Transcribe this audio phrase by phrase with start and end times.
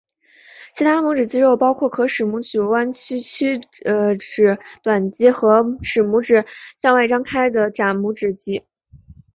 [0.73, 3.19] 其他拇指肌肉包括可使拇指弯曲
[3.83, 6.43] 的屈拇短肌和使拇指
[6.79, 8.63] 向外张开的展拇短肌。